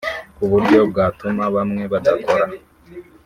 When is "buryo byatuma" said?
0.51-1.43